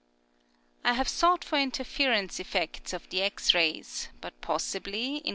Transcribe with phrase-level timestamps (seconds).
[0.83, 5.29] I have sought for interference effects of the X rays, but possibly, in con Fig.